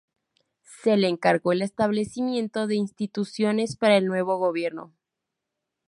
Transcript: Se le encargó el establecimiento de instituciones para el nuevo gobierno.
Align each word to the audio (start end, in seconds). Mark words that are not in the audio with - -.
Se 0.81 0.97
le 0.97 1.09
encargó 1.09 1.51
el 1.51 1.61
establecimiento 1.61 2.65
de 2.65 2.73
instituciones 2.73 3.77
para 3.77 3.97
el 3.97 4.07
nuevo 4.07 4.39
gobierno. 4.39 4.95